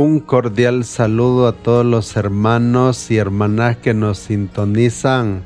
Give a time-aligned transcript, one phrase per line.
[0.00, 5.42] Un cordial saludo a todos los hermanos y hermanas que nos sintonizan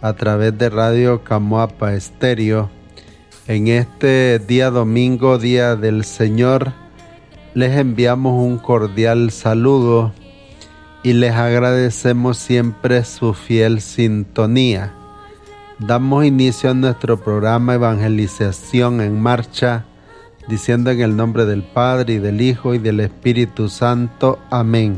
[0.00, 2.70] a través de Radio Camoapa Estéreo.
[3.46, 6.72] En este día domingo, Día del Señor,
[7.54, 10.12] les enviamos un cordial saludo
[11.04, 14.92] y les agradecemos siempre su fiel sintonía.
[15.78, 19.84] Damos inicio a nuestro programa Evangelización en Marcha
[20.48, 24.38] diciendo en el nombre del Padre y del Hijo y del Espíritu Santo.
[24.50, 24.96] Amén.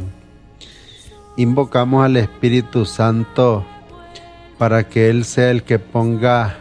[1.37, 3.65] Invocamos al Espíritu Santo
[4.59, 6.57] para que Él sea el que ponga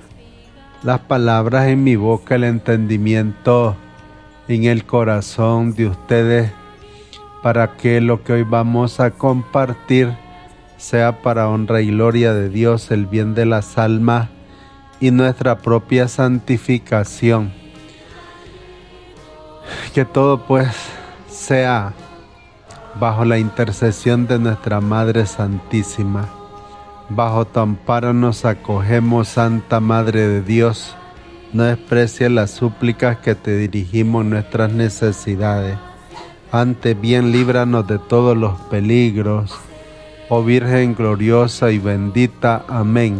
[0.83, 3.75] las palabras en mi boca, el entendimiento
[4.47, 6.51] en el corazón de ustedes,
[7.41, 10.13] para que lo que hoy vamos a compartir
[10.77, 14.29] sea para honra y gloria de Dios, el bien de las almas
[14.99, 17.64] y nuestra propia santificación
[19.93, 20.67] que todo pues
[21.29, 21.93] sea
[22.99, 26.29] bajo la intercesión de nuestra Madre Santísima.
[27.09, 30.95] Bajo tu amparo nos acogemos, Santa Madre de Dios.
[31.53, 35.77] No desprecies las súplicas que te dirigimos nuestras necesidades.
[36.51, 39.53] Ante bien líbranos de todos los peligros.
[40.29, 42.65] Oh Virgen gloriosa y bendita.
[42.67, 43.19] Amén.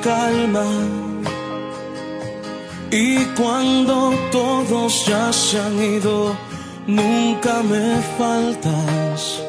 [0.00, 0.66] Calma.
[2.90, 6.34] Y cuando todos ya se han ido,
[6.86, 9.40] nunca me faltas.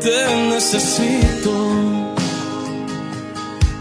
[0.00, 1.52] Te necesito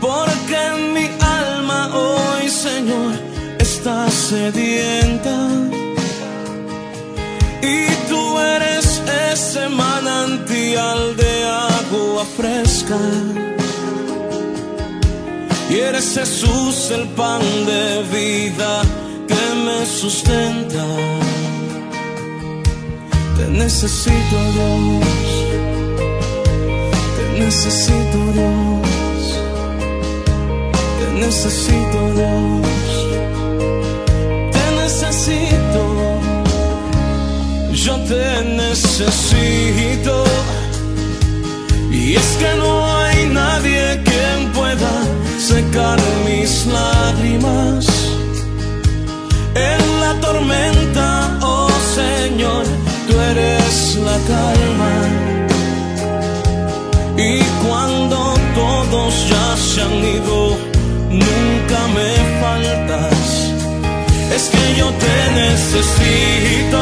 [0.01, 0.61] porque
[0.93, 3.13] mi alma hoy, Señor,
[3.59, 5.37] está sedienta.
[7.61, 9.01] Y tú eres
[9.31, 12.97] ese manantial de agua fresca.
[15.69, 18.81] Y eres Jesús el pan de vida
[19.27, 20.85] que me sustenta.
[23.37, 25.05] Te necesito Dios,
[27.15, 28.77] te necesito Dios
[31.19, 32.87] necesito Dios,
[34.53, 35.83] te necesito,
[37.73, 40.23] yo te necesito.
[41.91, 42.96] Y es que no
[45.47, 47.85] secar mis lágrimas.
[49.71, 51.07] En la tormenta,
[51.41, 51.69] oh
[51.99, 52.63] Señor,
[53.07, 54.95] tú eres la calma.
[57.29, 57.33] Y
[57.63, 58.17] cuando
[58.61, 60.39] todos ya se han ido,
[61.25, 62.11] nunca me
[62.41, 63.19] faltas.
[64.35, 66.81] Es que yo te necesito,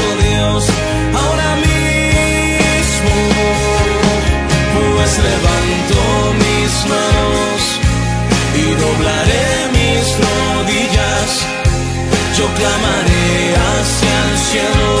[14.51, 14.91] cielo,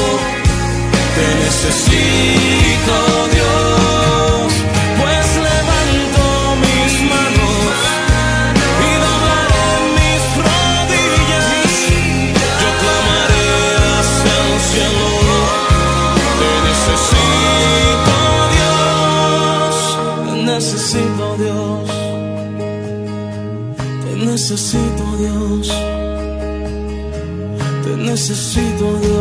[1.15, 2.95] te necesito
[3.35, 4.47] Dios,
[4.99, 6.23] pues levanto
[6.63, 7.73] mis manos
[8.87, 11.73] y doblaré mis rodillas.
[12.61, 13.49] Yo clamaré
[13.97, 15.09] hacia el cielo,
[16.39, 18.15] te necesito
[18.55, 19.75] Dios,
[20.25, 21.87] te necesito Dios,
[24.03, 25.65] te necesito Dios,
[27.83, 29.20] te necesito Dios.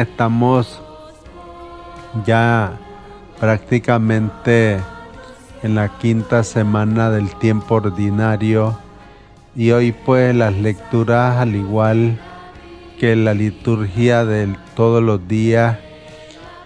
[0.00, 0.80] Estamos
[2.24, 2.78] ya
[3.38, 4.80] prácticamente
[5.62, 8.78] en la quinta semana del tiempo ordinario
[9.54, 12.18] y hoy pues las lecturas al igual
[12.98, 15.76] que la liturgia de todos los días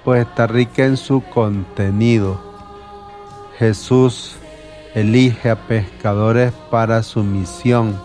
[0.04, 2.40] pues está rica en su contenido.
[3.58, 4.36] Jesús
[4.94, 8.00] elige a pescadores para su misión.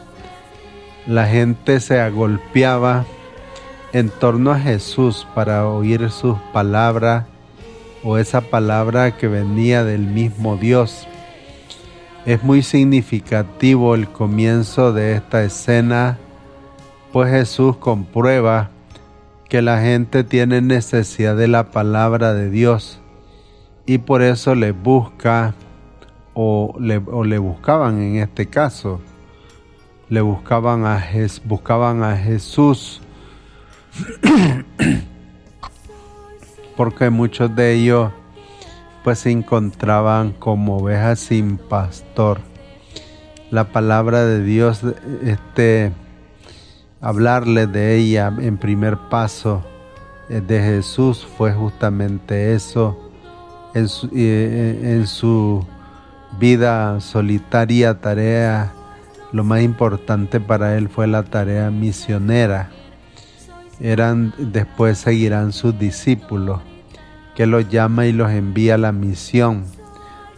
[1.06, 3.06] La gente se agolpeaba
[3.94, 7.26] en torno a Jesús para oír sus palabras
[8.04, 11.08] o esa palabra que venía del mismo Dios.
[12.26, 16.18] Es muy significativo el comienzo de esta escena,
[17.12, 18.70] pues Jesús comprueba
[19.48, 23.00] que la gente tiene necesidad de la palabra de Dios
[23.88, 25.56] y por eso le busca
[26.36, 29.02] o le, o le buscaban en este caso,
[30.10, 31.04] le buscaban a,
[31.46, 33.02] buscaban a Jesús
[36.80, 38.12] porque muchos de ellos
[39.04, 42.40] pues se encontraban como ovejas sin pastor.
[43.52, 44.82] La palabra de Dios,
[45.24, 45.92] este,
[47.02, 49.64] hablarle de ella en primer paso
[50.30, 52.98] eh, de Jesús fue justamente eso.
[53.74, 55.66] En su, eh, en su
[56.40, 58.74] vida solitaria, tarea,
[59.32, 62.70] lo más importante para él fue la tarea misionera
[63.80, 66.62] eran después seguirán sus discípulos,
[67.36, 69.66] que los llama y los envía a la misión,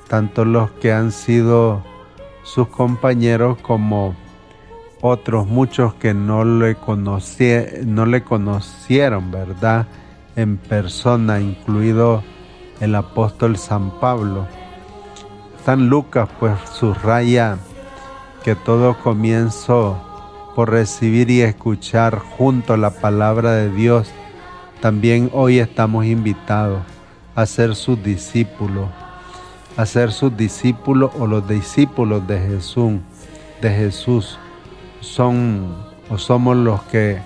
[0.08, 1.84] tanto los que han sido
[2.44, 4.16] sus compañeros como
[5.02, 6.78] otros muchos que no le,
[7.86, 9.88] no le conocieron, ¿verdad?
[10.36, 12.24] En persona, incluido
[12.80, 14.48] el apóstol San Pablo.
[15.66, 17.58] San Lucas pues subraya
[18.44, 20.11] que todo comienzo
[20.56, 24.12] por recibir y escuchar junto la palabra de Dios,
[24.82, 26.82] también hoy estamos invitados
[27.36, 28.90] a ser sus discípulos,
[29.78, 33.00] a ser sus discípulos o los discípulos de Jesús,
[33.62, 34.38] de Jesús.
[35.00, 35.76] Son
[36.10, 37.20] o somos los que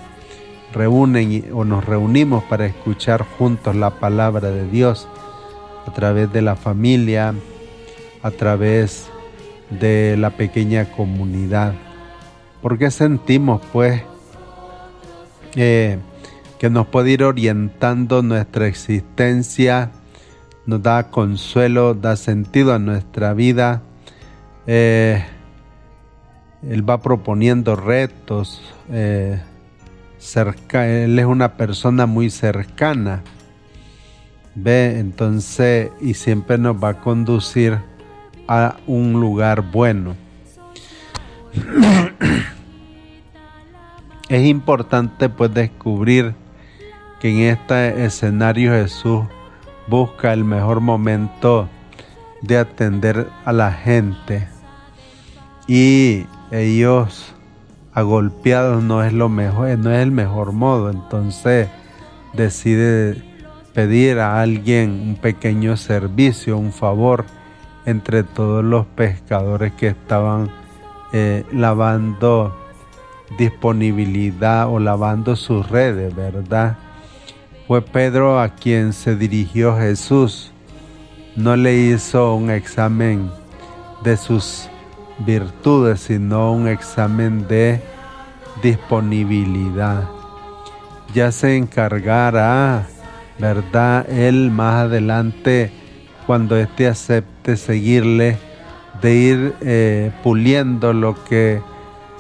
[0.74, 5.08] reúnen o nos reunimos para escuchar juntos la palabra de Dios
[5.88, 7.34] a través de la familia,
[8.22, 9.08] a través
[9.70, 11.74] de la pequeña comunidad.
[12.66, 14.02] Porque sentimos pues
[15.56, 16.00] eh,
[16.58, 19.92] que nos puede ir orientando nuestra existencia,
[20.66, 23.84] nos da consuelo, da sentido a nuestra vida.
[24.66, 25.24] Eh,
[26.68, 29.40] él va proponiendo retos, eh,
[30.74, 33.22] él es una persona muy cercana,
[34.56, 37.78] ve, entonces, y siempre nos va a conducir
[38.48, 40.16] a un lugar bueno.
[44.30, 46.34] Es importante pues descubrir
[47.20, 49.24] que en este escenario Jesús
[49.88, 51.70] busca el mejor momento
[52.42, 54.48] de atender a la gente.
[55.68, 57.34] Y ellos
[57.94, 61.70] agolpeados no es lo mejor, no es el mejor modo, entonces
[62.34, 63.24] decide
[63.74, 67.26] pedir a alguien un pequeño servicio, un favor
[67.86, 70.50] entre todos los pescadores que estaban
[71.14, 72.65] eh, lavando
[73.38, 76.78] disponibilidad o lavando sus redes, ¿verdad?
[77.68, 80.52] Fue Pedro a quien se dirigió Jesús.
[81.36, 83.30] No le hizo un examen
[84.04, 84.70] de sus
[85.20, 87.82] virtudes, sino un examen de
[88.62, 90.04] disponibilidad.
[91.14, 92.88] Ya se encargará,
[93.40, 94.10] ¿verdad?
[94.10, 95.72] Él más adelante,
[96.28, 98.38] cuando éste acepte seguirle,
[99.02, 101.62] de ir eh, puliendo lo que,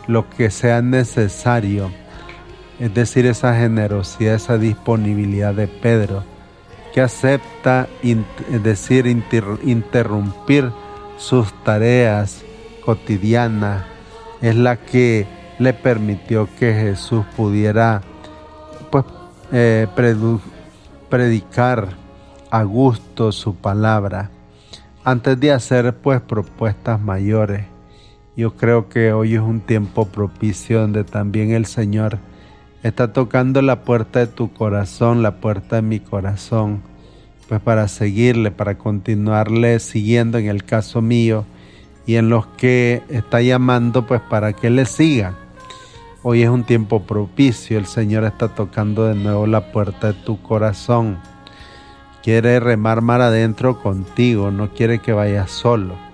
[0.08, 1.92] lo que sea necesario.
[2.80, 6.24] Es decir, esa generosidad, esa disponibilidad de Pedro,
[6.94, 7.88] que acepta,
[8.64, 10.72] decir, interrumpir
[11.18, 12.44] sus tareas
[12.86, 13.84] cotidianas,
[14.42, 15.26] es la que
[15.60, 18.02] le permitió que Jesús pudiera
[18.92, 19.06] pues,
[19.52, 19.88] eh,
[21.10, 21.90] predicar
[22.52, 24.30] a gusto su palabra
[25.04, 27.75] antes de hacer pues propuestas mayores.
[28.36, 32.20] Yo creo que hoy es un tiempo propicio donde también el Señor
[32.84, 36.82] está tocando la puerta de tu corazón, la puerta de mi corazón,
[37.48, 41.46] pues para seguirle, para continuarle siguiendo en el caso mío
[42.06, 45.36] y en los que está llamando pues para que le sigan.
[46.22, 50.42] Hoy es un tiempo propicio, el Señor está tocando de nuevo la puerta de tu
[50.42, 51.18] corazón
[52.26, 56.05] quiere remar mar adentro contigo, no quiere que vayas solo.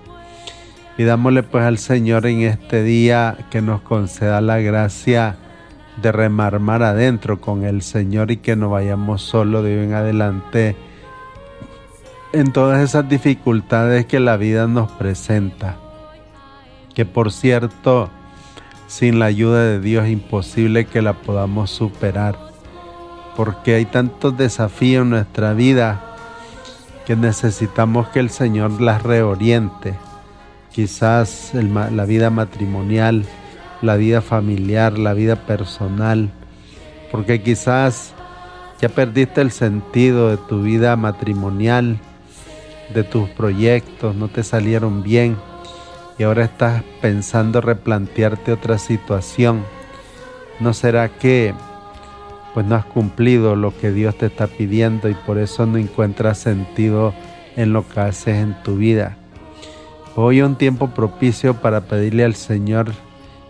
[0.96, 5.36] Pidámosle pues al Señor en este día que nos conceda la gracia
[6.00, 9.94] de remar mar adentro con el Señor y que no vayamos solo de hoy en
[9.94, 10.76] adelante
[12.32, 15.76] en todas esas dificultades que la vida nos presenta.
[16.94, 18.10] Que por cierto,
[18.86, 22.52] sin la ayuda de Dios es imposible que la podamos superar
[23.36, 26.00] porque hay tantos desafíos en nuestra vida
[27.06, 29.94] que necesitamos que el Señor las reoriente.
[30.72, 33.24] Quizás la vida matrimonial,
[33.82, 36.30] la vida familiar, la vida personal,
[37.10, 38.14] porque quizás
[38.80, 41.98] ya perdiste el sentido de tu vida matrimonial,
[42.94, 45.36] de tus proyectos, no te salieron bien
[46.18, 49.64] y ahora estás pensando replantearte otra situación.
[50.60, 51.54] ¿No será que
[52.54, 56.38] pues no has cumplido lo que Dios te está pidiendo y por eso no encuentras
[56.38, 57.14] sentido
[57.56, 59.16] en lo que haces en tu vida.
[60.14, 62.92] Hoy un tiempo propicio para pedirle al Señor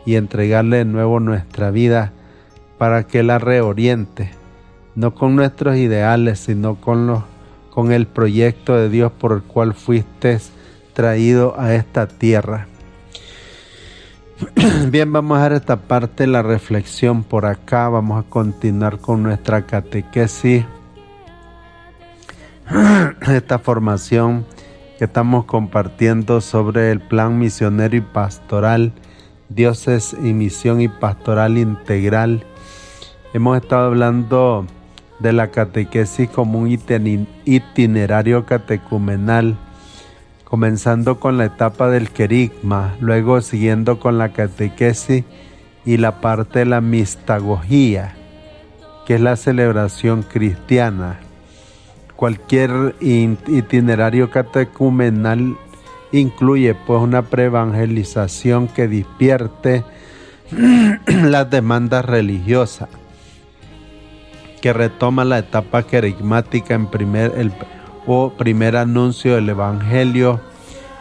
[0.06, 2.12] y entregarle de nuevo nuestra vida
[2.78, 4.30] para que la reoriente,
[4.94, 7.24] no con nuestros ideales, sino con,
[7.70, 10.38] con el proyecto de Dios por el cual fuiste
[10.92, 12.68] traído a esta tierra.
[14.88, 17.88] Bien, vamos a dar esta parte la reflexión por acá.
[17.88, 20.64] Vamos a continuar con nuestra catequesis.
[23.26, 24.46] Esta formación
[24.98, 28.92] que estamos compartiendo sobre el plan misionero y pastoral,
[29.48, 32.44] dioses y misión y pastoral integral.
[33.34, 34.66] Hemos estado hablando
[35.18, 36.68] de la catequesis como un
[37.44, 39.56] itinerario catecumenal
[40.52, 45.24] comenzando con la etapa del querigma, luego siguiendo con la catequesis
[45.86, 48.14] y la parte de la mistagogía,
[49.06, 51.20] que es la celebración cristiana.
[52.16, 55.56] Cualquier itinerario catecumenal
[56.12, 59.84] incluye pues una preevangelización que despierte
[61.06, 62.88] las demandas religiosas,
[64.60, 67.52] que retoma la etapa querigmática en primer, el,
[68.06, 70.40] o primer anuncio del Evangelio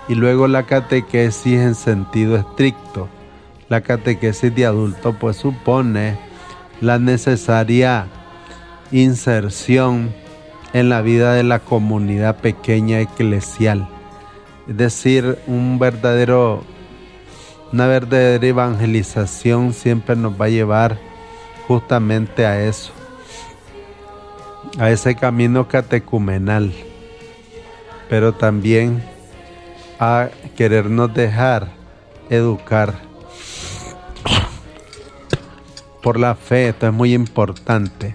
[0.07, 3.07] y luego la catequesis en sentido estricto.
[3.69, 6.17] La catequesis de adulto pues supone
[6.81, 8.07] la necesaria
[8.91, 10.13] inserción
[10.73, 13.87] en la vida de la comunidad pequeña eclesial.
[14.67, 16.63] Es decir, un verdadero,
[17.73, 20.97] una verdadera evangelización siempre nos va a llevar
[21.67, 22.91] justamente a eso,
[24.77, 26.73] a ese camino catecumenal
[28.11, 29.01] pero también
[29.97, 31.69] a querernos dejar
[32.29, 32.93] educar
[36.03, 36.67] por la fe.
[36.67, 38.13] Esto es muy importante.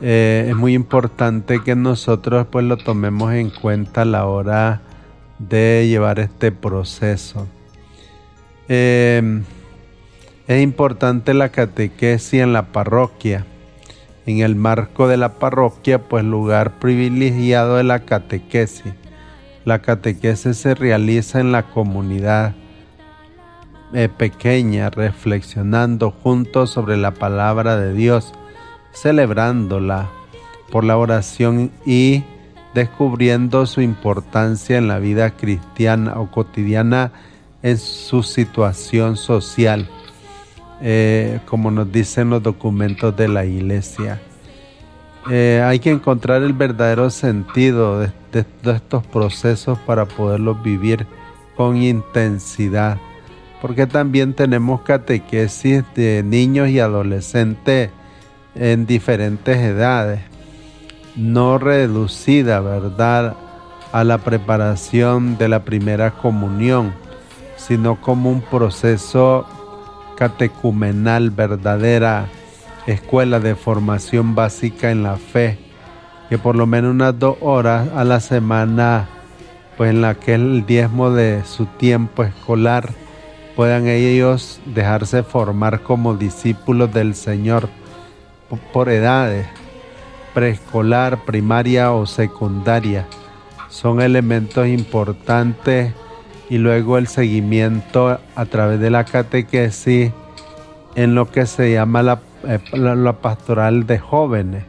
[0.00, 4.80] Eh, es muy importante que nosotros pues lo tomemos en cuenta a la hora
[5.38, 7.46] de llevar este proceso.
[8.68, 9.42] Eh,
[10.48, 13.46] es importante la catequesis en la parroquia.
[14.26, 18.92] En el marco de la parroquia, pues lugar privilegiado de la catequesis.
[19.64, 22.54] La catequesis se realiza en la comunidad
[23.94, 28.32] eh, pequeña, reflexionando juntos sobre la palabra de Dios,
[28.92, 30.10] celebrándola
[30.70, 32.24] por la oración y
[32.74, 37.12] descubriendo su importancia en la vida cristiana o cotidiana
[37.62, 39.88] en su situación social,
[40.80, 44.20] eh, como nos dicen los documentos de la iglesia.
[45.30, 51.06] Eh, hay que encontrar el verdadero sentido de, de estos procesos para poderlos vivir
[51.56, 52.98] con intensidad,
[53.60, 57.90] porque también tenemos catequesis de niños y adolescentes
[58.54, 60.20] en diferentes edades,
[61.16, 63.34] no reducida, ¿verdad?,
[63.92, 66.94] a la preparación de la primera comunión,
[67.56, 69.46] sino como un proceso
[70.16, 72.26] catecumenal verdadera,
[72.86, 75.58] escuela de formación básica en la fe,
[76.28, 79.08] que por lo menos unas dos horas a la semana,
[79.76, 82.90] pues en la que el diezmo de su tiempo escolar,
[83.54, 87.68] puedan ellos dejarse formar como discípulos del Señor
[88.56, 89.46] por edades,
[90.34, 93.06] preescolar, primaria o secundaria.
[93.68, 95.92] Son elementos importantes
[96.50, 100.12] y luego el seguimiento a través de la catequesis
[100.94, 104.64] en lo que se llama la, eh, la, pastoral de jóvenes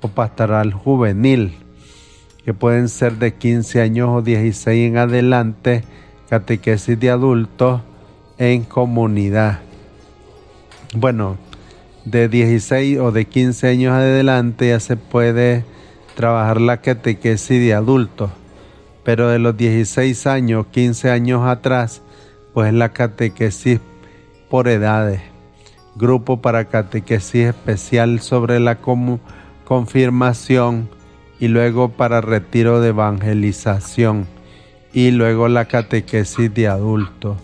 [0.00, 1.54] o pastoral juvenil,
[2.44, 5.84] que pueden ser de 15 años o 16 en adelante,
[6.30, 7.82] catequesis de adultos
[8.38, 9.58] en comunidad.
[10.94, 11.36] Bueno,
[12.04, 15.64] de 16 o de 15 años adelante ya se puede
[16.14, 18.30] trabajar la catequesis de adultos
[19.04, 22.02] pero de los 16 años, 15 años atrás,
[22.54, 23.80] pues la catequesis
[24.48, 25.20] por edades,
[25.96, 28.78] grupo para catequesis especial sobre la
[29.64, 30.88] confirmación
[31.38, 34.26] y luego para retiro de evangelización
[34.92, 37.36] y luego la catequesis de adultos.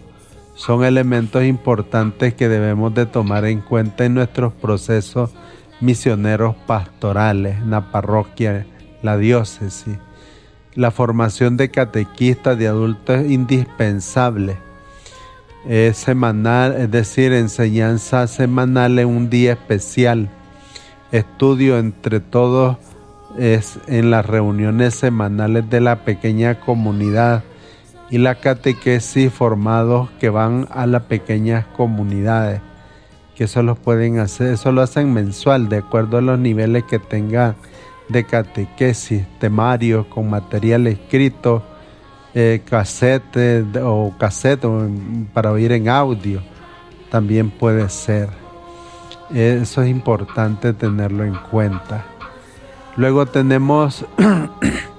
[0.56, 5.30] Son elementos importantes que debemos de tomar en cuenta en nuestros procesos
[5.80, 8.66] misioneros pastorales, en la parroquia,
[9.02, 9.98] la diócesis
[10.76, 14.58] la formación de catequistas de adultos es indispensable.
[15.66, 20.28] Es semanal, es decir, enseñanza semanal en un día especial.
[21.10, 22.76] Estudio entre todos
[23.38, 27.42] es en las reuniones semanales de la pequeña comunidad
[28.10, 32.60] y la catequesis formados que van a las pequeñas comunidades,
[33.34, 36.98] que eso lo pueden hacer, eso lo hacen mensual de acuerdo a los niveles que
[36.98, 37.56] tengan
[38.08, 41.62] de catequesis, temario con material escrito,
[42.34, 44.66] eh, cassette o cassette
[45.32, 46.42] para oír en audio,
[47.10, 48.28] también puede ser.
[49.34, 52.04] Eso es importante tenerlo en cuenta.
[52.96, 54.06] Luego tenemos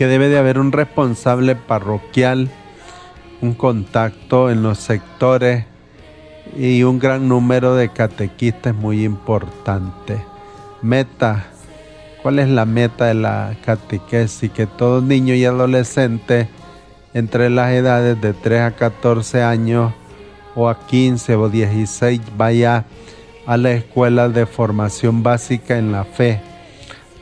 [0.00, 2.48] que debe de haber un responsable parroquial,
[3.42, 5.66] un contacto en los sectores
[6.56, 10.24] y un gran número de catequistas muy importante.
[10.80, 11.50] Meta
[12.22, 14.50] ¿Cuál es la meta de la catequesis?
[14.50, 16.48] Que todo niño y adolescente
[17.12, 19.92] entre las edades de 3 a 14 años
[20.54, 22.86] o a 15 o 16 vaya
[23.44, 26.40] a la escuela de formación básica en la fe.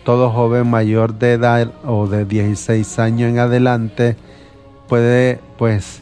[0.09, 4.17] Todo joven mayor de edad o de 16 años en adelante
[4.89, 6.01] puede pues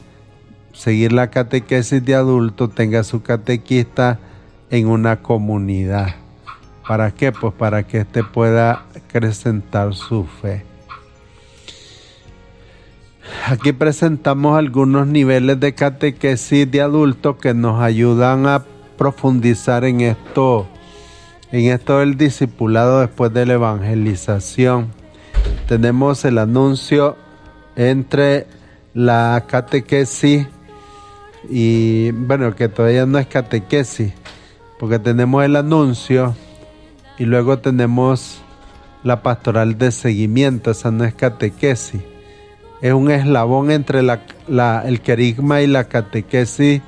[0.72, 4.20] seguir la catequesis de adulto, tenga su catequista
[4.70, 6.14] en una comunidad.
[6.86, 7.32] ¿Para qué?
[7.32, 10.64] Pues para que éste pueda acrecentar su fe.
[13.48, 18.62] Aquí presentamos algunos niveles de catequesis de adultos que nos ayudan a
[18.96, 20.68] profundizar en esto,
[21.52, 24.88] en esto del discipulado después de la evangelización.
[25.68, 27.16] Tenemos el anuncio
[27.76, 28.46] entre
[28.94, 30.46] la catequesis
[31.48, 34.12] y, bueno, que todavía no es catequesis,
[34.78, 36.34] porque tenemos el anuncio
[37.18, 38.40] y luego tenemos
[39.04, 42.02] la pastoral de seguimiento, esa no es catequesis.
[42.82, 46.82] Es un eslabón entre el querigma y la catequesis,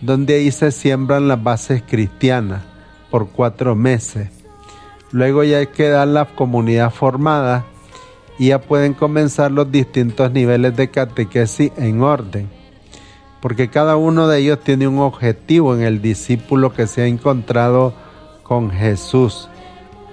[0.00, 2.73] donde ahí se siembran las bases cristianas
[3.14, 4.28] por cuatro meses.
[5.12, 7.64] Luego ya queda la comunidad formada
[8.40, 12.50] y ya pueden comenzar los distintos niveles de catequesis en orden,
[13.40, 17.94] porque cada uno de ellos tiene un objetivo en el discípulo que se ha encontrado
[18.42, 19.48] con Jesús.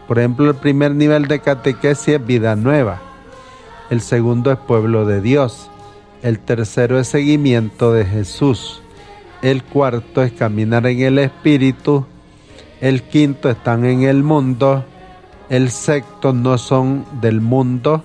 [0.08, 3.02] Por ejemplo, el primer nivel de catequesis es vida nueva.
[3.90, 5.72] El segundo es pueblo de Dios.
[6.22, 8.84] El tercero es seguimiento de Jesús.
[9.42, 12.06] El cuarto es caminar en el Espíritu.
[12.82, 14.84] El quinto están en el mundo.
[15.50, 18.04] El sexto no son del mundo.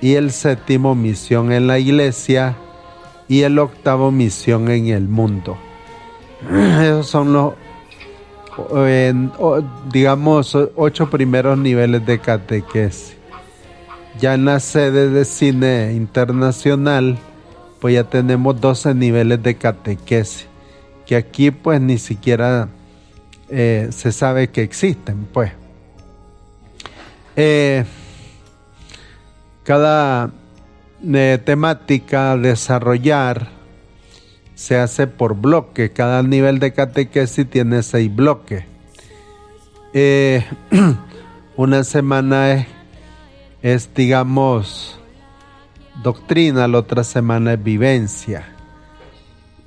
[0.00, 2.56] Y el séptimo misión en la iglesia.
[3.28, 5.56] Y el octavo misión en el mundo.
[6.82, 7.54] Esos son los,
[9.92, 13.16] digamos, ocho primeros niveles de catequesis.
[14.18, 17.18] Ya en la sede de cine internacional,
[17.80, 20.46] pues ya tenemos 12 niveles de catequesis,
[21.06, 22.68] que aquí pues ni siquiera
[23.50, 25.52] eh, se sabe que existen, pues.
[27.36, 27.84] Eh,
[29.62, 30.30] cada
[31.04, 33.48] eh, temática desarrollar
[34.54, 35.92] se hace por bloque.
[35.92, 38.64] Cada nivel de catequesis tiene seis bloques.
[41.56, 42.66] una semana es,
[43.62, 44.98] es, digamos,
[46.02, 48.44] doctrina, la otra semana es vivencia.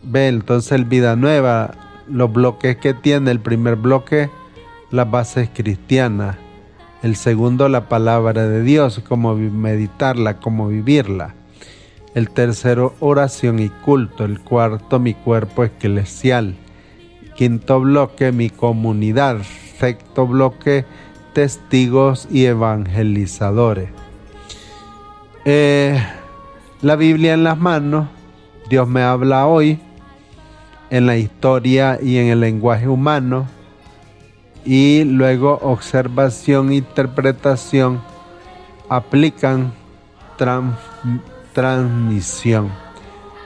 [0.04, 4.30] Ve, entonces el vida nueva, los bloques que tiene, el primer bloque,
[4.90, 6.38] las bases cristianas,
[7.02, 11.34] el segundo la palabra de Dios, cómo meditarla, cómo vivirla.
[12.14, 14.26] El tercero, oración y culto.
[14.26, 16.56] El cuarto, mi cuerpo eclesial.
[17.36, 19.38] Quinto bloque, mi comunidad.
[19.80, 20.86] Sexto bloque,
[21.34, 23.90] testigos y evangelizadores.
[25.46, 26.00] Eh,
[26.82, 28.10] la Biblia en las manos,
[28.70, 29.80] Dios me habla hoy
[30.92, 33.48] en la historia y en el lenguaje humano
[34.64, 38.00] y luego observación, interpretación,
[38.90, 39.74] aplican,
[41.54, 42.70] transmisión.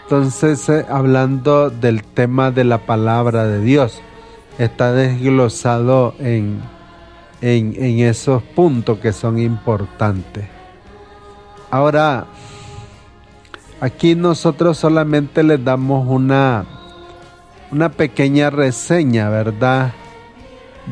[0.04, 4.02] Entonces, eh, hablando del tema de la palabra de Dios,
[4.58, 6.60] está desglosado en,
[7.40, 10.46] en, en esos puntos que son importantes.
[11.72, 12.28] Ahora,
[13.82, 16.66] Aquí nosotros solamente les damos una,
[17.76, 19.92] una pequeña reseña, ¿verdad?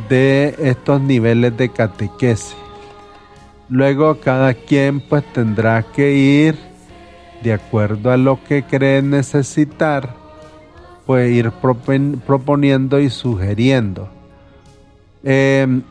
[0.09, 2.57] De estos niveles de catequesis.
[3.69, 6.57] Luego cada quien pues tendrá que ir
[7.41, 10.13] de acuerdo a lo que cree necesitar,
[11.05, 11.51] pues ir
[12.27, 14.09] proponiendo y sugiriendo.
[15.23, 15.83] Em,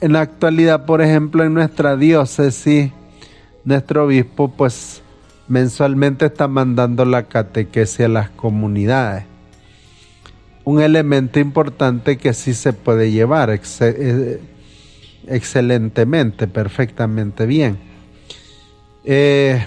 [0.00, 2.90] en la actualidad, por ejemplo, en nuestra diócesis,
[3.64, 5.02] nuestro obispo pues
[5.46, 9.31] mensualmente está mandando la catequesis a las comunidades.
[10.64, 14.40] Un elemento importante que sí se puede llevar eh,
[15.26, 17.78] excelentemente, perfectamente bien.
[19.04, 19.64] Eh,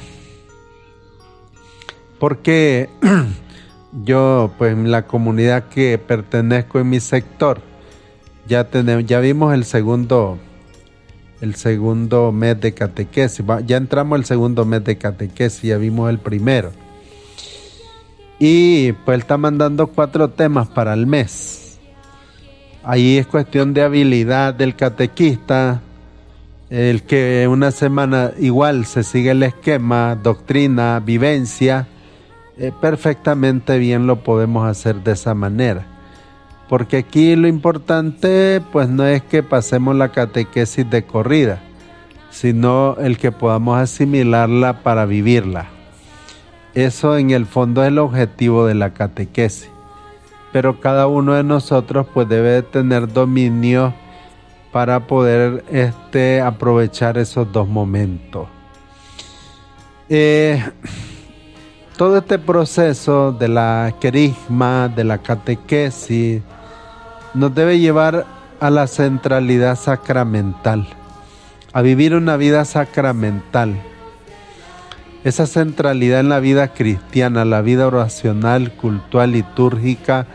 [2.20, 2.90] porque
[4.06, 7.62] yo, pues en la comunidad que pertenezco en mi sector,
[8.48, 10.40] ya, tenemos, ya vimos el segundo
[11.42, 13.46] el segundo mes de catequesis.
[13.66, 16.72] Ya entramos el segundo mes de catequesis, ya vimos el primero.
[18.39, 21.80] Y pues él está mandando cuatro temas para el mes.
[22.84, 25.82] Ahí es cuestión de habilidad del catequista,
[26.69, 31.88] el que una semana igual se sigue el esquema, doctrina, vivencia,
[32.58, 35.86] eh, perfectamente bien lo podemos hacer de esa manera.
[36.69, 41.60] Porque aquí lo importante pues no es que pasemos la catequesis de corrida,
[42.30, 45.75] sino el que podamos asimilarla para vivirla.
[46.76, 49.70] Eso en el fondo es el objetivo de la catequesis.
[50.52, 53.94] Pero cada uno de nosotros pues debe tener dominio
[54.74, 58.48] para poder este, aprovechar esos dos momentos.
[60.10, 60.62] Eh,
[61.98, 66.42] todo este proceso de la querigma, de la catequesis,
[67.34, 68.26] nos debe llevar
[68.60, 70.88] a la centralidad sacramental,
[71.72, 73.82] a vivir una vida sacramental.
[75.26, 80.28] Esa centralidad en la vida cristiana, la vida oracional, cultural, litúrgica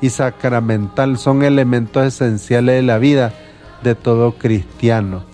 [0.00, 3.34] y sacramental son elementos esenciales de la vida
[3.82, 5.24] de todo cristiano.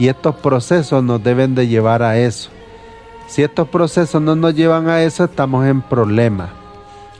[0.00, 2.50] Y estos procesos nos deben de llevar a eso.
[3.28, 6.50] Si estos procesos no nos llevan a eso, estamos en problemas.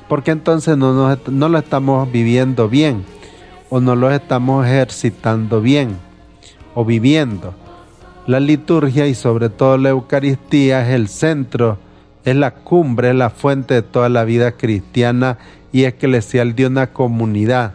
[0.09, 3.05] Porque entonces no, no lo estamos viviendo bien
[3.71, 5.97] o no los estamos ejercitando bien
[6.75, 7.55] o viviendo.
[8.27, 11.79] La liturgia y sobre todo la Eucaristía es el centro,
[12.25, 15.39] es la cumbre, es la fuente de toda la vida cristiana
[15.73, 17.75] y eclesial de una comunidad.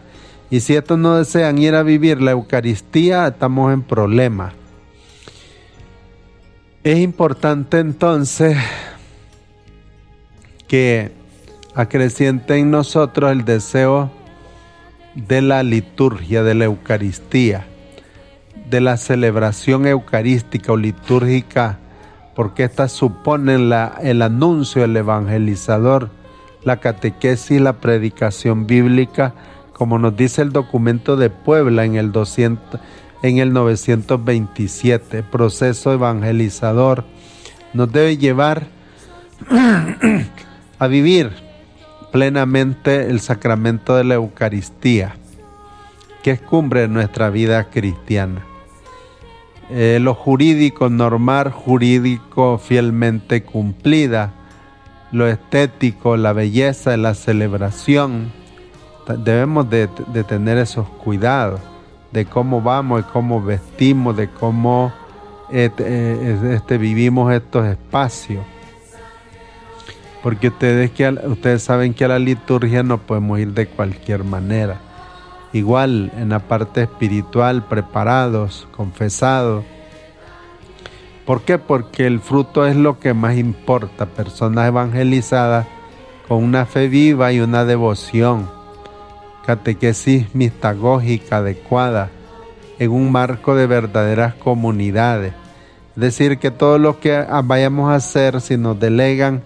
[0.50, 4.54] Y si estos no desean ir a vivir la Eucaristía, estamos en problemas.
[6.84, 8.58] Es importante entonces
[10.68, 11.12] que
[11.76, 14.12] acreciente en nosotros el deseo
[15.16, 17.68] de la liturgia, de la Eucaristía,
[18.72, 21.78] de la celebración eucarística o litúrgica
[22.36, 26.10] porque estas suponen el anuncio del evangelizador,
[26.64, 29.34] la catequesis, la predicación bíblica,
[29.74, 32.80] como nos dice el documento de Puebla en el, 200,
[33.24, 37.04] en el 927, proceso evangelizador,
[37.74, 38.68] nos debe llevar
[40.80, 41.32] a vivir
[42.14, 45.16] plenamente el sacramento de la Eucaristía,
[46.24, 48.46] que es cumbre de nuestra vida cristiana.
[49.74, 54.34] Eh, lo jurídico, normal jurídico fielmente cumplida,
[55.14, 58.34] lo estético, la belleza, la celebración.
[59.20, 59.88] Debemos de,
[60.28, 61.62] tener esos cuidados
[62.12, 64.92] de cómo vamos, de cómo vestimos, de cómo
[65.50, 65.70] eh,
[66.52, 68.44] este, vivimos estos espacios.
[70.22, 74.91] Porque ustedes, que, ustedes saben que a la liturgia no podemos ir de cualquier manera.
[75.54, 79.66] Igual en la parte espiritual, preparados, confesados.
[81.26, 81.58] ¿Por qué?
[81.58, 84.06] Porque el fruto es lo que más importa.
[84.06, 85.68] Personas evangelizadas
[86.28, 88.50] con una fe viva y una devoción.
[89.46, 92.10] Catequesis mistagógica adecuada
[92.80, 95.34] en un marco de verdaderas comunidades.
[95.96, 99.44] Es decir, que todo lo que vayamos a hacer, si nos delegan,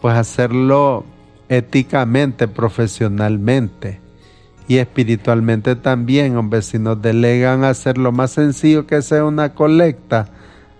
[0.00, 1.04] pues hacerlo
[1.48, 4.09] éticamente, profesionalmente
[4.70, 10.28] y espiritualmente también, hombre, si nos delegan hacer lo más sencillo que sea una colecta,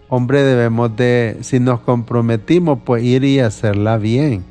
[0.09, 4.45] hombre, debemos de, si nos comprometimos, pues ir y hacerla bien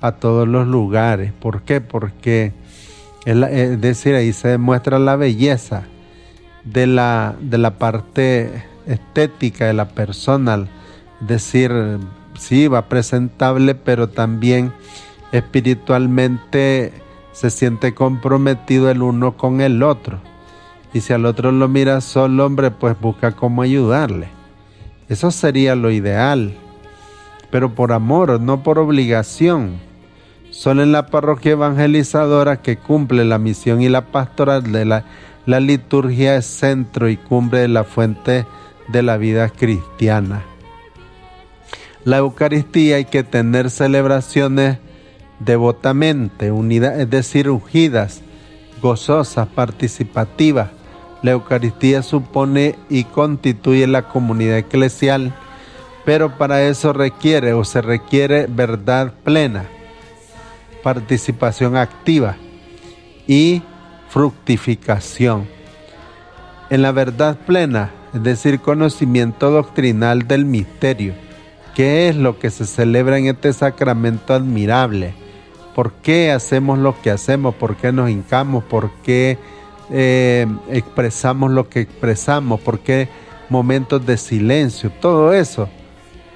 [0.00, 1.30] a todos los lugares.
[1.30, 1.82] ¿Por qué?
[1.82, 2.54] Porque
[3.26, 5.82] es decir, ahí se demuestra la belleza
[6.64, 10.70] de la, de la parte estética de la persona,
[11.20, 11.70] es decir,
[12.38, 14.72] sí, va presentable, pero también
[15.32, 16.94] espiritualmente
[17.32, 20.18] se siente comprometido el uno con el otro.
[20.92, 24.28] Y si al otro lo mira solo, hombre, pues busca cómo ayudarle.
[25.08, 26.54] Eso sería lo ideal,
[27.50, 29.80] pero por amor, no por obligación.
[30.50, 35.04] Solo en la parroquia evangelizadora que cumple la misión y la pastoral de la,
[35.46, 38.46] la liturgia es centro y cumbre de la fuente
[38.88, 40.42] de la vida cristiana.
[42.04, 44.78] La Eucaristía hay que tener celebraciones
[45.40, 48.22] devotamente, unidas, es decir, ungidas,
[48.80, 50.70] gozosas, participativas.
[51.22, 55.34] La Eucaristía supone y constituye la comunidad eclesial,
[56.04, 59.66] pero para eso requiere o se requiere verdad plena,
[60.82, 62.36] participación activa
[63.26, 63.62] y
[64.08, 65.46] fructificación.
[66.70, 71.14] En la verdad plena, es decir, conocimiento doctrinal del misterio
[71.74, 75.14] ¿Qué es lo que se celebra en este sacramento admirable?
[75.80, 77.54] ¿Por qué hacemos lo que hacemos?
[77.54, 78.62] ¿Por qué nos hincamos?
[78.64, 79.38] ¿Por qué
[79.88, 82.60] eh, expresamos lo que expresamos?
[82.60, 83.08] ¿Por qué
[83.48, 84.92] momentos de silencio?
[85.00, 85.70] Todo eso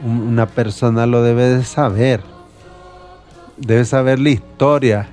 [0.03, 2.23] una persona lo debe de saber.
[3.59, 5.11] Debe saber la historia,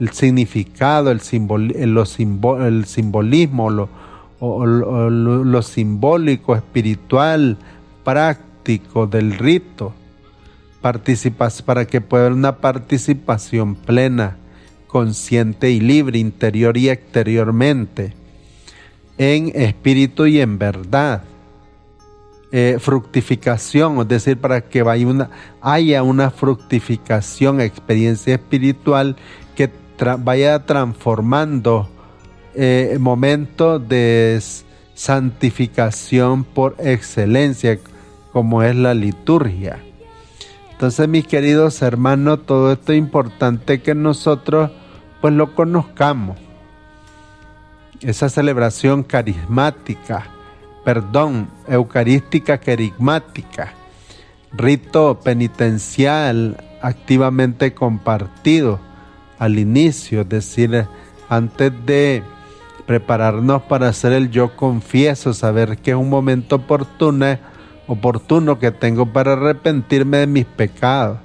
[0.00, 3.70] el significado, el, simbolismo,
[4.40, 7.58] lo simbólico, espiritual,
[8.02, 9.92] práctico del rito,
[10.82, 14.36] participas para que pueda haber una participación plena,
[14.88, 18.12] consciente y libre interior y exteriormente,
[19.16, 21.22] en espíritu y en verdad.
[22.54, 25.30] Eh, fructificación, es decir, para que vaya una,
[25.62, 29.16] haya una fructificación, experiencia espiritual
[29.56, 29.70] que
[30.18, 31.88] vaya transformando
[32.54, 34.38] eh, momentos de
[34.94, 37.78] santificación por excelencia,
[38.32, 39.78] como es la liturgia.
[40.82, 44.72] Entonces, mis queridos hermanos, todo esto es importante que nosotros
[45.20, 46.36] pues lo conozcamos.
[48.00, 50.26] Esa celebración carismática,
[50.84, 53.74] perdón, eucarística carismática,
[54.52, 58.80] rito penitencial activamente compartido
[59.38, 60.88] al inicio, es decir,
[61.28, 62.24] antes de
[62.86, 67.38] prepararnos para hacer el yo confieso, saber que es un momento oportuno
[67.86, 71.18] oportuno que tengo para arrepentirme de mis pecados.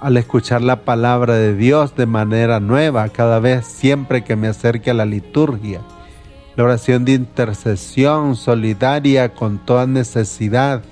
[0.00, 4.90] Al escuchar la palabra de Dios de manera nueva, cada vez siempre que me acerque
[4.90, 5.80] a la liturgia.
[6.54, 10.82] La oración de intercesión solidaria con toda necesidad,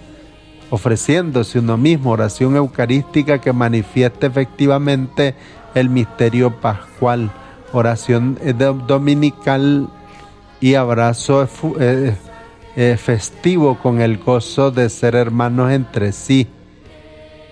[0.70, 5.34] ofreciéndose uno mismo, oración eucarística que manifieste efectivamente
[5.74, 7.30] el misterio pascual,
[7.72, 8.38] oración
[8.86, 9.88] dominical
[10.60, 11.48] y abrazo
[11.78, 12.16] eh,
[12.76, 16.46] eh, festivo con el gozo de ser hermanos entre sí,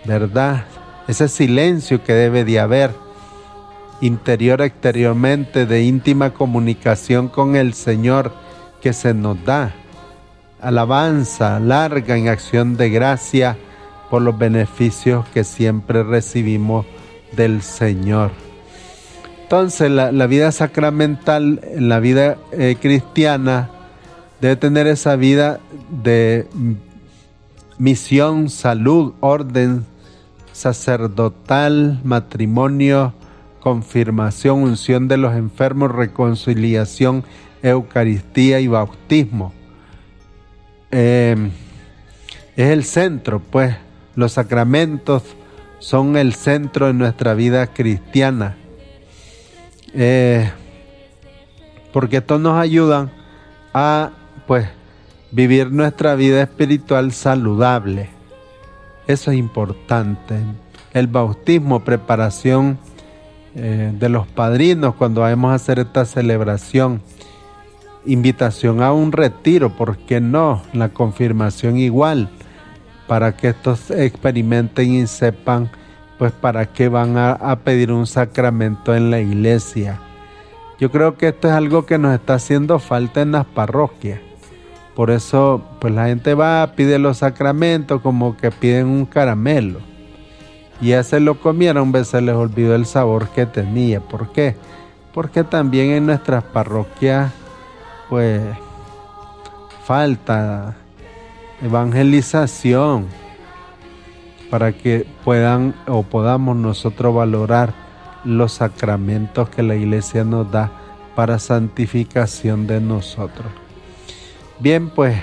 [0.04, 0.64] ¿verdad?
[1.08, 2.90] Ese silencio que debe de haber
[4.00, 8.32] interior exteriormente de íntima comunicación con el Señor
[8.80, 9.74] que se nos da
[10.64, 13.56] alabanza larga en acción de gracia
[14.10, 16.86] por los beneficios que siempre recibimos
[17.36, 18.30] del Señor.
[19.42, 23.70] Entonces la, vida sacramental, en la vida eh, cristiana,
[24.40, 25.60] debe tener esa vida
[26.02, 26.46] de
[27.78, 29.84] misión, salud, orden
[30.52, 33.12] sacerdotal, matrimonio,
[33.60, 37.24] confirmación, unción de los enfermos, reconciliación,
[37.62, 39.54] Eucaristía y bautismo.
[40.90, 41.50] Em,
[42.56, 43.74] es el centro, pues
[44.16, 45.22] los sacramentos
[45.78, 48.56] son el centro de nuestra vida cristiana.
[49.94, 50.50] Eh,
[51.92, 53.10] porque estos nos ayudan
[53.72, 54.10] a
[54.46, 54.68] pues
[55.30, 58.08] vivir nuestra vida espiritual saludable.
[59.06, 60.36] Eso es importante.
[60.92, 62.78] El bautismo, preparación
[63.56, 67.02] eh, de los padrinos cuando vamos a hacer esta celebración.
[68.06, 70.62] Invitación a un retiro, ¿por qué no?
[70.72, 72.28] La confirmación igual,
[73.06, 75.70] para que estos experimenten y sepan
[76.18, 79.98] pues para qué van a, a pedir un sacramento en la iglesia.
[80.78, 84.20] Yo creo que esto es algo que nos está haciendo falta en las parroquias.
[84.94, 89.80] Por eso, pues la gente va, pide los sacramentos como que piden un caramelo.
[90.80, 94.00] Y ya se lo comieron, vez se les olvidó el sabor que tenía.
[94.00, 94.56] ¿Por qué?
[95.12, 97.32] Porque también en nuestras parroquias,
[98.08, 98.42] pues,
[99.84, 100.76] falta
[101.62, 103.06] evangelización
[104.50, 107.74] para que puedan o podamos nosotros valorar
[108.24, 110.70] los sacramentos que la iglesia nos da
[111.14, 113.63] para santificación de nosotros.
[114.60, 115.16] Bien, pues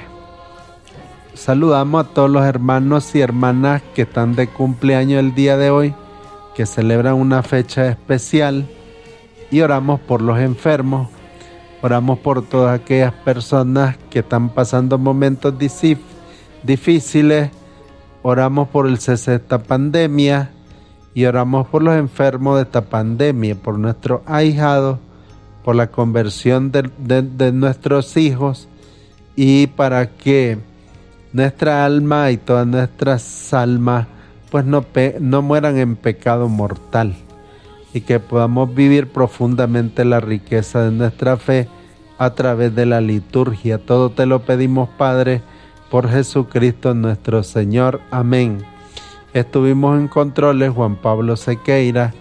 [1.34, 5.96] saludamos a todos los hermanos y hermanas que están de cumpleaños el día de hoy,
[6.54, 8.68] que celebran una fecha especial
[9.50, 11.08] y oramos por los enfermos,
[11.82, 15.54] oramos por todas aquellas personas que están pasando momentos
[16.64, 17.52] difíciles,
[18.24, 20.52] oramos por el cese de esta pandemia
[21.14, 25.00] y oramos por los enfermos de esta pandemia, por nuestros ahijados,
[25.64, 28.68] por la conversión de, de nuestros hijos
[29.36, 30.58] y para que
[31.34, 34.08] nuestra alma y todas nuestras almas
[34.50, 34.86] pues no,
[35.20, 37.16] no mueran en pecado mortal
[37.94, 41.68] y que podamos vivir profundamente la riqueza de nuestra fe
[42.18, 43.78] a través de la liturgia.
[43.78, 45.42] Todo te lo pedimos, Padre,
[45.90, 48.02] por Jesucristo nuestro Señor.
[48.12, 48.64] Amén.
[49.34, 52.14] Estuvimos en controles Juan Pablo Sequeira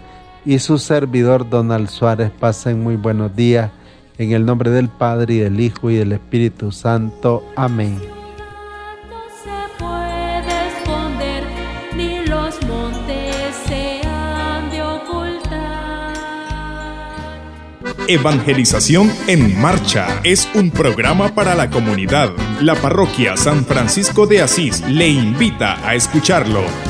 [0.44, 2.30] y su servidor Donald Suárez.
[2.30, 3.70] Pasen muy buenos días
[4.20, 7.42] en el nombre del Padre y del Hijo y del Espíritu Santo.
[7.56, 7.98] Amén.
[18.08, 22.30] Evangelización en Marcha es un programa para la comunidad.
[22.60, 26.89] La parroquia San Francisco de Asís le invita a escucharlo.